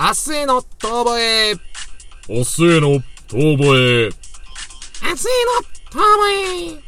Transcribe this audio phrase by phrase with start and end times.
[0.00, 1.54] 明日への遠吠え。
[2.28, 2.88] 明日への
[3.26, 4.10] 遠吠え。
[5.02, 5.58] 明日への
[5.90, 6.82] 遠吠え。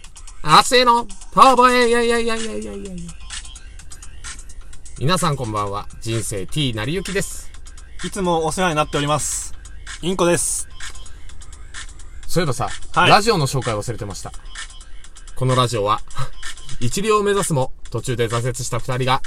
[0.45, 1.89] 明日への遠吠え。
[1.89, 3.13] いやいやいやいやいやいやいや。
[5.01, 5.89] 皆さんこんばんは。
[6.01, 7.51] 人生 T なりゆきです。
[8.05, 9.55] いつもお世話になっております。
[10.03, 10.69] インコです。
[12.29, 14.31] そういえばさ、はいラジオの紹介忘れてました。
[15.35, 16.01] このラジオは、
[16.79, 19.21] 一流を目指すも途中で挫折した二人が、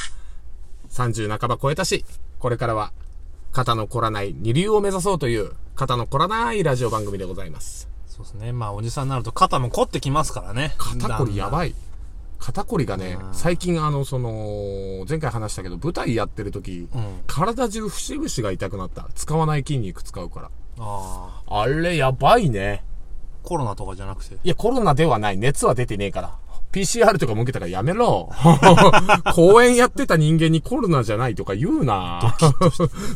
[0.90, 2.06] 30半ば超えたし、
[2.40, 2.94] これからは、
[3.54, 7.88] 肩の凝らない二流を目指そうという、肩の凝らないラジオ番組でございます。
[8.08, 8.52] そうですね。
[8.52, 10.74] まあ、おじさんになると肩も凝ってきますからね。
[10.78, 11.70] 肩こりやばい。
[11.70, 11.76] い。
[12.40, 17.22] 肩こりがね、最近あの、その、前回話したけど、舞台やってる時、うん。
[17.28, 19.08] 体中節々が痛くなった。
[19.14, 20.52] 使わない筋肉使うから。
[20.80, 21.62] ああ。
[21.62, 22.84] あれやばいね。
[23.44, 24.36] コロナとかじゃなくて？
[24.36, 25.38] いや、コロナではない。
[25.38, 26.40] 熱は出てねえから。
[26.74, 28.32] PCR とかも受けたからやめろ。
[29.36, 32.36] 公演やってた人間にコロナじゃないとか言うな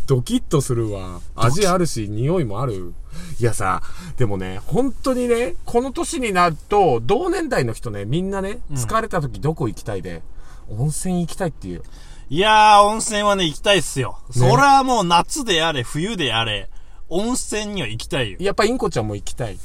[0.06, 1.20] ドキッとするわ。
[1.36, 2.94] 味あるし、匂いもある。
[3.40, 3.82] いやさ、
[4.18, 10.22] でもね、本当にね、この年になると、同年代の人ね、みんなね、疲れた時どこ行きたいで、
[10.70, 11.82] 温泉行きたいっていう。
[12.30, 14.20] いやー、温泉はね、行きたいっすよ。
[14.32, 16.70] それはもう夏であれ、冬であれ、
[17.10, 18.38] 温泉には行きたいよ。
[18.40, 19.58] やっぱインコちゃんも行きたい。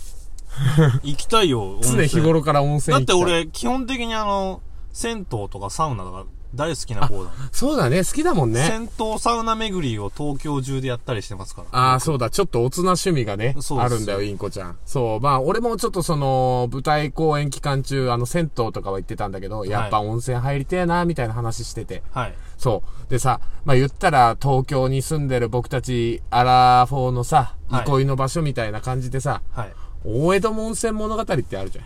[1.03, 3.17] 行きたいよ、温常泉日頃から温泉だっ行きたい。
[3.17, 4.61] て俺、基本的にあの、
[4.93, 7.31] 銭湯とかサウナとか大好きな方だ。
[7.51, 8.67] そうだね、好きだもんね。
[8.69, 11.79] 銭湯サウナ巡りを東京中でやったりしてますから。
[11.79, 12.29] ああ、そうだ。
[12.29, 14.79] ちょっとおつな趣味がね、そうですあるんだよ、インコちゃん。
[14.85, 15.21] そう。
[15.21, 22.03] まあ、俺もちょっとその、舞台公演期間中、あの、銭湯とかは行ってたんだけど、やっぱ温泉入りてえな、みたいな話してて。
[22.13, 22.35] はい。
[22.59, 23.11] そう。
[23.11, 29.73] でさ、まあ言ったら、東京に住んでる僕たち、アラフォーのさ、はい憩いの場所みたいな感じでさ、はい。
[30.05, 31.85] 大江戸温泉物語ってあるじゃん。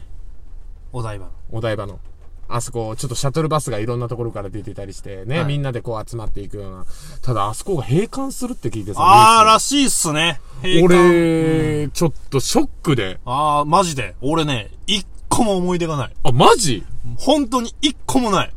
[0.92, 1.32] お台場の。
[1.50, 2.00] お台場の。
[2.48, 6.86] あそこ、ちょっとシャトルバスがいろんなところから出てたりして、ね、はいみんなでこう集まっていくような。
[7.20, 10.40] ただ、あそこが閉館するって聞いてさ、あー、らしいっすね。
[10.62, 13.18] ス閉館俺、ちょっとショックで。
[13.24, 14.14] あー、マジで。
[14.20, 16.12] 俺ね、一個も思い出がない。
[16.22, 16.84] あ、マジ？
[17.18, 18.52] 本当に一個もない。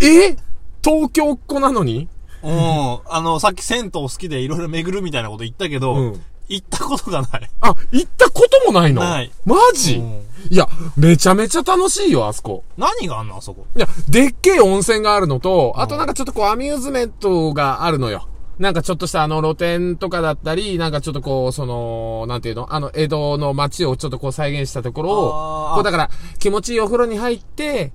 [0.00, 0.36] え？
[0.82, 2.08] 東京っ子なのに？
[2.42, 2.98] うん。
[3.06, 7.50] あの、さっき銭湯好きでいろいろ巡るみたいなこと言ったけど、うん行ったことがない。
[7.60, 9.02] あ、行ったこともないの？
[9.02, 12.64] ないマジ、うんいや、めちゃめちゃ楽しいよ、あそこ。
[12.76, 13.66] 何があんのあそこ？
[13.74, 18.28] いや、でっけえ温泉があるのと、あとなんかちょっとこうアミューズメントがあるのよ。
[18.58, 22.72] なんかちょっとしたあの露店とかだったり、なんかちょっとこう、その、なんていうの？
[22.72, 27.92] あの、江戸の街をちょっとこう再現したところを、こうだから気持ちいいお風呂に入って、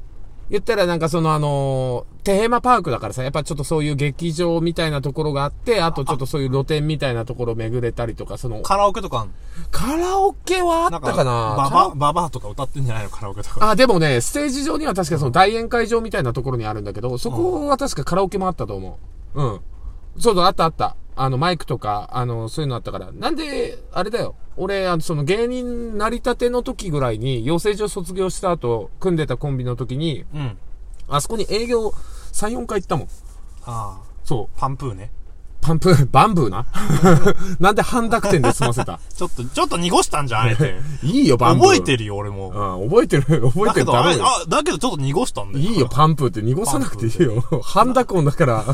[0.50, 9.26] 言ったらなんかそのあのーテーマパークだからさ、やっぱちょっとそういう劇場みたいなところがあって、あとちょっとそういう露店みたいなところ巡れたりとか、その、カラオケとか
[9.72, 11.56] カラオケはあったかな？
[11.58, 13.10] ババ、ババアとか歌ってんじゃないの？
[13.10, 13.72] カラオケとか。
[13.72, 19.00] あ、でもね、ステージ上には確かその大宴会場みたいなところにあるんだけど、そこは確かカラオケもあったと思
[19.34, 19.42] う。
[19.42, 19.62] うん。
[20.20, 20.98] そうだ、あったあった。
[21.16, 23.12] あの、マイクとか、あの、そういうのあったから。
[23.12, 24.36] なんで、あれだよ。
[24.62, 30.58] 俺、あの、その芸人なり立ての時ぐらいに、養成所卒業した後、組んでたコンビの時に、うん。
[31.08, 31.88] あそこに営業
[32.34, 33.08] 3、4回行ったもん。
[33.64, 34.59] ああ、そう。
[34.59, 35.12] パンプーね。
[35.62, 36.66] パンプ、 バンブーな？
[37.59, 39.00] なんで半濁点で済ませた？
[39.16, 40.80] ちょっと、ちょっと濁したんじゃん、あえて。
[41.03, 41.68] いいよ、バンブー。
[41.68, 42.80] 覚えてるよ、俺も。
[42.81, 44.25] うん、覚えてる、覚えてるだろうよ。
[44.25, 45.66] あ、だけどちょっと濁したんだよ。
[45.66, 47.44] いいよ、パンプって濁さなくていいよ。
[47.64, 48.66] 半濁音だから、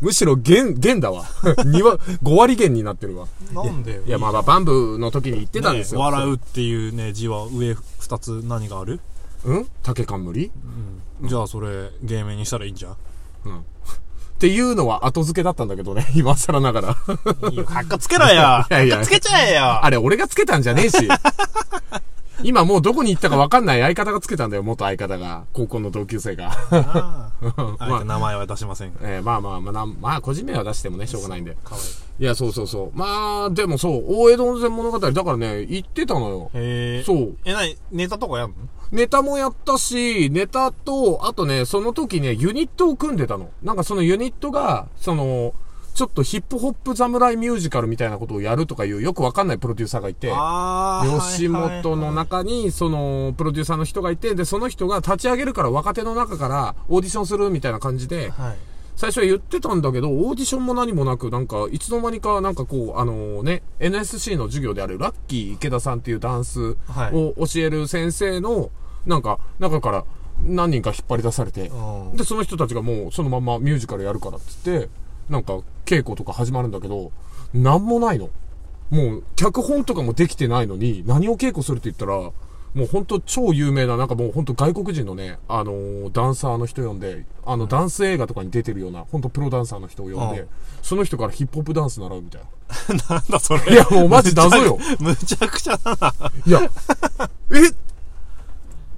[0.00, 1.24] むしろ弦、弦だわ。
[1.24, 3.26] 2は、5割弦になってるわ。
[3.52, 4.02] なんで？
[4.06, 6.00] いや、まあまあ、バンブーの時に言ってたんですよ。
[6.00, 9.00] ね笑うっていうね、字は上二つ何がある？
[9.44, 9.66] うん？
[9.82, 10.50] 竹冠？
[11.24, 12.96] じゃあそれ、芸名にしたらいいんじゃん
[13.44, 13.64] うん。
[14.42, 16.96] っていうのは後付けだったんだけどね、 今更ながら。
[17.52, 18.66] いいよ、かっこつけろよ。
[18.70, 18.96] いやいや。
[18.96, 19.84] かっこつけちゃえよ。
[19.84, 20.96] あれ、俺がつけたんじゃねえし。
[22.42, 25.44] 今もうどこに行ったか分かんない相方がつけたんだよ、元相方が。
[25.52, 26.50] 高校の同級生が。
[26.52, 29.00] ああ まあ名前は出しませんが。
[29.02, 31.56] えーまあまあまあな、まあ、個人名は出してもね、しょうがないんで。
[31.64, 32.22] かわいい。
[32.22, 32.98] いや、そうそうそう。
[32.98, 36.50] まあ、でもそう、大江戸温泉物語、だからね、行ってたのよ。
[36.54, 37.02] へえ。
[37.04, 37.36] そう。
[37.44, 38.54] え、なに、ネタとかやんの？
[38.92, 43.50] ネタもやったし、ネタと、あとね、その時ね、ユニットを組んでたの。
[43.62, 45.54] なんかそのユニットが、その、
[45.94, 50.32] ちょっとヒップホップ侍ミュージカルみたいなことをやるとかいうよくわかんないプロデューサーがいて。
[51.28, 58.56] 吉本の中に、その、プロデューサーの人がいて、で、その人が立ち上げるから若手の中からオーディションするみたいな感じで、はい。
[58.96, 68.70] 最初は言ってたんだけど、オーディションも何もなく、なんか、いつの間にか、なんかこう、あのね、NSC の授業であるラッキー池田さんっていうダンスはいを教える先生の、
[69.06, 70.04] なんか、中から
[70.46, 74.88] 何人か引っ張り出されて、うんで、その人たちがもうそのままミュージカルやるからって言って、
[75.28, 75.60] なんか
[75.92, 77.12] 稽古とか始まるんだけど、
[77.52, 78.30] なんもないの。
[78.90, 82.32] もう、脚本とかもできてないのに、何を稽古するって言ったら、
[82.74, 90.48] もう本当超有名な、なんかもう本当外国人のね、あのーダンサーの人呼んで、あの、ダンス映画とかに出てるような、本当プロダンサーの人を呼んで、うん
[90.82, 92.42] その人からヒップホップダンス習うみたい
[93.08, 93.16] な。
[93.16, 93.72] なんだそれ。
[93.72, 96.12] いやもうマジ謎よむちゃくちゃだな。
[96.44, 96.68] いや、え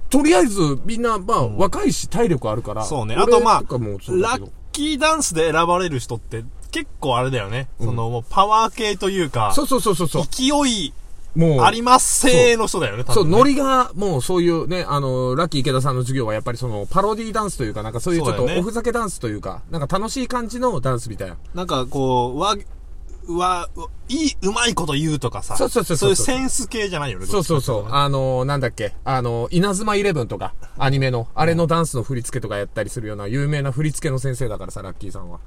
[0.09, 2.83] とりあえず、みんな、まあ、若いし、体力あるから。
[2.85, 3.13] そうね。
[3.15, 6.43] 俺あとまあラッキーダンスで選ばれる人って
[6.75, 7.69] 結構あれだよね。
[7.79, 10.23] そのもうパワー系というか、そうそうそうそうそう。
[10.29, 10.93] 勢い
[11.33, 21.37] もう、ありますせーの人だよね、多そう、分ねノリが、もうそういうね、あの、ラッキー池田さんの授業はやっぱりその、パロディーダンスというか、なんかそういうちょっとおふざけダンスというか、なんか楽しい感じのダンスみたいな。
[21.53, 22.57] なんかこう、わ、
[23.27, 23.69] わ、
[24.07, 25.57] いい、うまいこと言うとかさ。
[25.57, 27.25] そうそうそうそういうセンス系じゃないよね。
[27.25, 27.87] そうそうそう。
[27.89, 35.39] あの、なんだっけ、あの、稲妻イレブンとか、アニメの、あれのダンスの振り付けとかやったりするような有名な振り付けの先生だからさ、ラッキーさんは。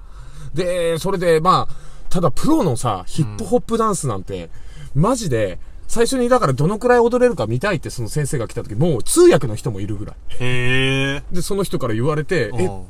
[0.54, 1.74] で、それで、まあ、
[2.10, 4.50] ただプロのさ、ヒップホップダンスなんて、
[4.94, 10.16] マジで、最初にだからどのくらい踊れるか見たいってその先生が来た時、もう通訳の人もいるぐらい。
[10.38, 11.22] へえ。
[11.32, 12.84] で、その人から言われて、え、うん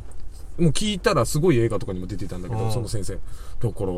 [0.59, 3.15] もう聞いたらすごい映画とかにも出てたんだけど、うんその先生。
[3.15, 3.21] だ
[3.73, 3.93] から、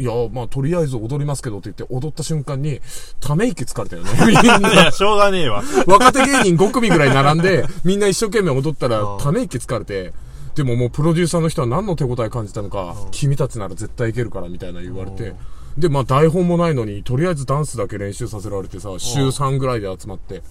[0.00, 2.80] いや、まあ、とりあえず踊りますけどって言って踊った瞬間に、
[3.20, 4.10] ため息疲れたよね。
[4.26, 5.62] み んいな、や、しょうがねえわ。
[5.86, 10.14] 若手芸人5組ぐらい並んで、みんな一生懸命踊ったらうん、ため息疲れて、
[10.58, 15.36] でももうプロデューサーの人は何の手応え感じたのか、君たちなら絶対いけるからみたいな言われて、
[15.78, 20.42] で、まあ台本もないのに、とりあえずダンスだけ練習させられてさ、週3ぐらいで集まって、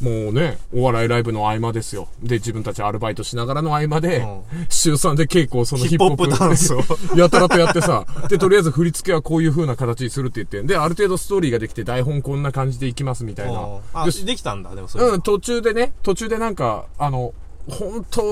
[0.00, 2.08] もうね、お笑いライブの合間ですよ。
[2.22, 4.26] で、自分たちアルバイトしながらの合間で、
[4.70, 6.38] 週3で稽古をそのヒップホップ。
[6.38, 6.80] ダンスを。
[7.14, 13.60] やたらとやってさ、で、とりあえず振り付けはこういう風な形にするって言って、で、ある程度ストーリーができて台本こんな感じでいきますみたいな。
[13.92, 15.04] あ、でできたんだ、でもそれ。
[15.04, 17.34] うん、途中でね、途中でなんか、あの、
[17.68, 18.22] 本当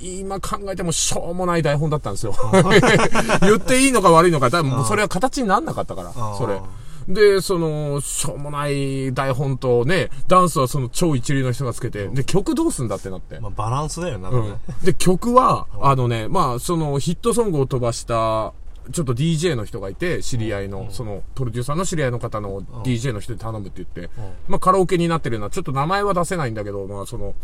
[0.00, 2.34] 今考えてもしょうもない台本だったんですよ。
[3.42, 6.60] 言っていいのか悪いのか、多分それは形になんなかったから、それ。
[7.08, 13.40] で、その、しょうもない台本とね、ダンスはその超一流の人がつけて、で、曲どうすんだってなって。
[13.40, 14.54] まあ、バランスだよな、うん。
[14.84, 18.52] で、曲は、 あのね、まあ、そのヒットソングを飛ばした、
[18.92, 24.14] ちょっと DJ の人がいて、知り合いの、その、プロデューサーの知り合いの方の DJ の人に頼むって言って、
[24.48, 27.34] まあ、カラオケになってるような、ちょっと名前は出せないんだけど、まあ、その、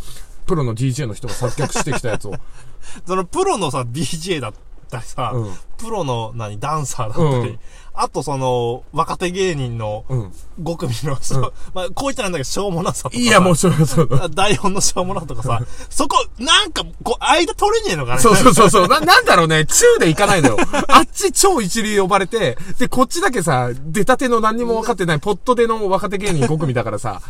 [0.46, 2.34] プロの DJ の人が作曲してきたやつを、
[3.06, 4.52] そのプロのさ、DJ だっ
[4.90, 5.54] たりさ、うん。
[5.78, 7.58] プロの何、ダンサーだったり、うん
[7.96, 10.32] あとその、若手芸人のうん。
[10.62, 13.20] 5組の、そう まあ、こういったなんだけど、しょうもなさとかさ。
[13.20, 14.08] いや、もうそうそう。
[14.20, 15.60] あ 台本のしょうもなさとかさ、
[15.90, 18.88] そこ、なんか、こう、間取れねえのかなそうそうそうそう。
[18.88, 19.64] な、なんだろうね。
[19.64, 20.56] 中で行かないのよ。
[20.88, 27.20] あっち超一流呼ばれて、で、こっちだけさ、出たての何にも分かってない、ポットでの若手芸人5組だからさ、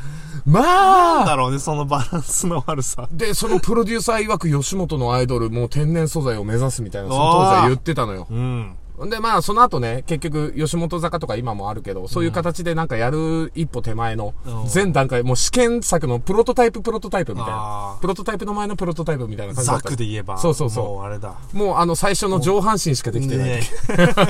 [0.47, 3.09] まあ、だろうね、そのバランスの悪さ。
[3.11, 8.27] で、そのプロデューサー曰く吉本のアイドル、もう天然素材を目指すみたいな、その当時は言ってたのよ。
[8.31, 8.77] うん。
[9.11, 18.01] で、まあ、その後ね、結局、吉本坂とか今もあるけど、そういう形でなんかやる一歩手前のうん、全段階、もう試験作のプロトタイププロトタイプみたいあなー。
[18.01, 19.89] プロトタイプの前のプロトタイプみたいな感じだザった。
[19.91, 20.39] クで言えば。
[20.39, 21.35] そうそうそうもうあれだ。
[21.53, 23.49] もうあの最初の上半身しかできてない。
[23.49, 23.63] ね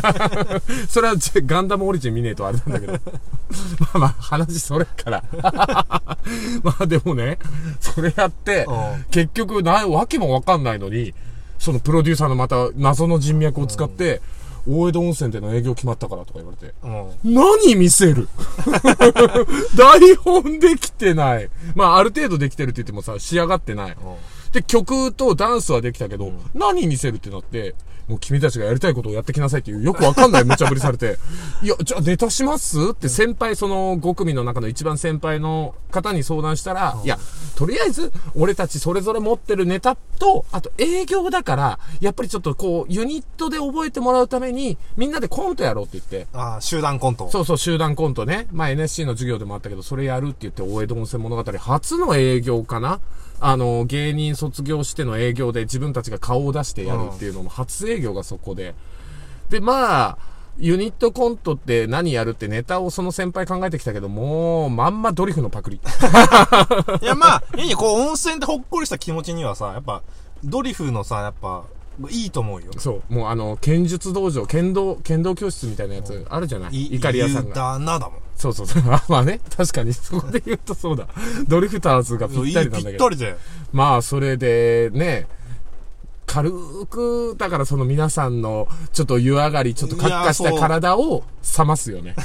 [0.89, 2.93] それはじガンダムオリジン見ねえとあれなんだけど。
[3.81, 5.23] まあまあ話それっから。
[6.63, 7.39] まあでもね、
[7.81, 11.13] それやってうん、結局な、わけもわかんないのに、
[11.59, 14.21] そのプロデューサーのまた謎の人脈を使って、
[14.67, 16.75] 大江戸温泉での営業決まったからとか言われて。
[16.83, 17.35] うん。
[17.35, 18.29] 何見せる？
[19.77, 21.51] 台本できてない。
[21.75, 23.97] まあ、ある程度できてるって言ってもさ、仕上がってない。
[24.53, 27.75] で、曲とダンスはできたけど、何見せるってなって、
[28.09, 31.19] もう君たちがやりたいことをやってきなさいっていう、よくわかんない 無茶ぶりされて、
[31.63, 32.79] いや、じゃあネタします？
[32.93, 37.19] って先輩、その5組の中の一番先輩の方に相談したら、いや、
[37.57, 47.31] とりあえず、俺たちそれぞれ持ってるネタと、あと営業だから、やっぱりちょっとこう、ユニットで覚えてもらうために、みんなでコントやろうって言って、ああ、集団コント。
[47.31, 48.47] そうそう、集団コントね。
[48.53, 53.01] まあ NSC の授業でもあったけど、それやるって言って、大江戸温泉物語初の営業かな
[53.41, 58.75] あの、芸人卒業しての営業で自分たちが顔を出してやるっていうのも初営業がそこで。
[59.51, 60.19] で、まあ、
[60.57, 65.81] ユニットコントって何やるってネタをその先輩考えてきたけど、もう、まんまドリフのパクリ。
[67.03, 70.03] いや、まあ、いいね、こう、温泉でほっこりした気持ちにはさ、やっぱ、
[70.45, 71.65] ドリフのさ、やっぱ、
[72.11, 72.71] いいと思うよ。
[72.79, 76.75] そう、もうあの、剣術道場、剣道、剣道教室みたいなやつあるじゃない？
[76.77, 77.55] いイカリアさんが。
[77.55, 78.21] だなだもん。
[78.37, 78.83] そうそうそう。
[78.87, 81.07] あまあね、確かに、そこで言うとそうだ。
[81.49, 82.91] ドリフターズがぴったりなんだけど。
[82.91, 83.37] ぴったりで。
[83.73, 85.27] まあ、それで、ね、
[86.35, 86.51] 軽
[86.91, 91.23] く、だからその皆さんの、ちょっと湯上がり、ちょっとカッカした体を
[91.57, 92.17] 冷ますよね。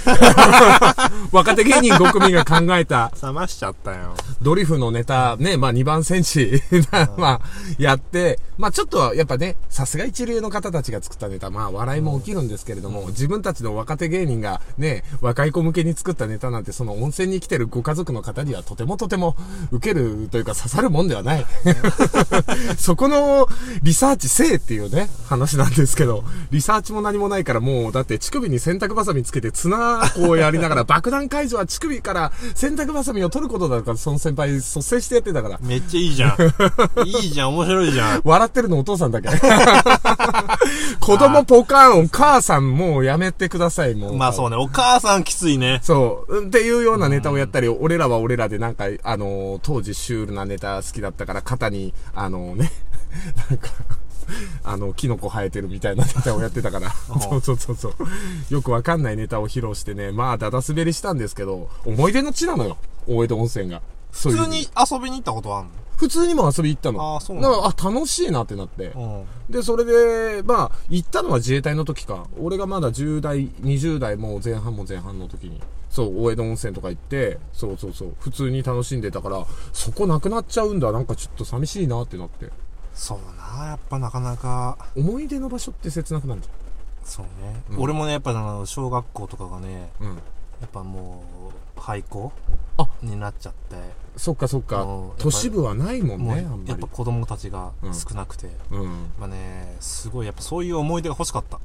[1.32, 4.16] 若手芸人5組が考えた、冷ましちゃったよ。
[4.42, 6.60] ドリフのネタ、ね、まあ2番戦士、
[7.18, 7.42] まあ、
[7.78, 19.36] やって、まあちょっとやっぱね、さすが一流の方たちが作ったネタ、まあ笑いも起きるんですけれども、自分たちの若手芸人がね、若い子向けに作ったネタなんて、その温泉に来てるご家族の方にはとてもとても
[19.72, 21.46] 受けるというか刺さるもんではない。
[22.80, 23.48] そこの
[23.84, 35.60] リサーチせえっていうね、話なんですけど、リサーチも何もないからもう、だって乳首に洗濯バサミつけて綱こうやりながら、 爆弾解除は乳首から洗濯バサミを取ることだから、その先輩率先してやってたから。
[35.62, 36.38] めっちゃいいじゃん。
[37.06, 38.22] いいじゃん、面白いじゃん。
[38.24, 39.28] 笑ってるのお父さんだけ。
[41.02, 44.16] 子供ポカーン、お母さんもうやめてください、もう。
[44.16, 45.82] まあそうね、お母さんきついね。
[45.84, 46.38] そう。
[46.38, 52.72] うんっていうようなネタをやったり、俺らは俺らでなんか、あのー当時シュールなネタ好きだったから、肩に、あのね、
[53.50, 53.70] なんか、
[54.64, 56.92] あの、キノコ生えてるみたいなネタをやってたから。
[56.92, 57.94] そうそうそうそう。
[58.54, 62.78] よくわかんないネタを披露してね、まあ、だだ滑りしたんですけど、思い出の地なのよ。
[63.08, 63.82] 大江戸温泉が。
[64.12, 67.16] 普通に遊びに行ったことあん普通にも遊び行ったの。
[67.16, 68.92] あーそうなあ、楽しいなってなって。
[68.96, 72.28] ので、それで、まあ、行ったのは自衛隊の時か。
[72.40, 75.62] 俺がまだ10代、20代もう前半も前半の時に。
[75.90, 80.92] そう、大江戸温泉とか行って、そうそうそう、普通に楽しんでたから、そこなくなっちゃうんだ。
[80.94, 82.50] なんかちょっと寂しいなってなって。
[83.00, 83.20] そう
[83.60, 86.50] な、やっぱなかなか、思い出の場所って切なくなるじ
[87.06, 87.64] そうね。
[87.72, 90.08] うん俺もね、やっぱあの、小学校とかがね、ゃん。
[90.08, 90.16] うん。
[90.16, 90.22] や
[90.68, 91.24] っぱも
[91.78, 92.34] う、廃校
[92.78, 93.78] あになっちゃって。
[94.18, 95.12] そっかそっかうん。
[95.18, 96.88] 都市部はないもんね、あんまりやっぱ。
[96.88, 98.50] 子供たちがうん少なくて。
[98.70, 99.12] うん。
[99.18, 101.62] まあね、すごい、やっぱそういう思い出が欲しかった。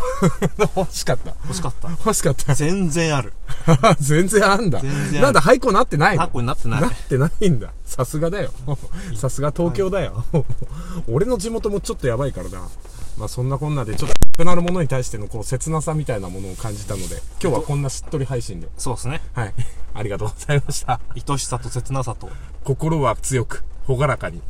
[0.76, 1.34] 欲しかった。
[1.44, 1.90] 欲しかった。
[1.90, 2.54] 欲しかった。
[2.54, 3.32] 全然ある。
[4.00, 4.80] 全然あんだ。
[4.80, 6.26] 全然あるなんだ、廃校なってないの？
[6.26, 6.88] タコになってないな。
[6.88, 7.72] ってないんだ。
[7.84, 8.50] さすがだよ。
[9.16, 10.24] さすが東京だよ。
[11.08, 12.68] 俺の地元もちょっとやばいからな。
[13.16, 18.68] まあそんなこんなでちょっとなくなるものに対してのこう切なさみたいなものを感じたので、今日はこんなしっとり配信で。
[18.78, 19.20] そうですね。
[19.32, 19.54] はい。
[19.94, 21.00] ありがとうございました。
[21.14, 22.30] 愛しさと切なさと。
[22.64, 24.40] 心は強く、ほがらかに。